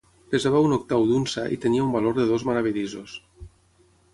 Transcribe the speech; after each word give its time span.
Pesava 0.33 0.61
un 0.67 0.71
octau 0.77 1.03
d'unça 1.11 1.43
i 1.57 1.59
tenia 1.67 1.83
un 1.85 1.91
valor 1.99 2.17
de 2.21 2.25
dos 2.33 2.47
maravedisos. 2.51 3.15